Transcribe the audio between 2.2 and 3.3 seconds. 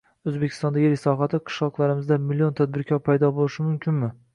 million tadbirkor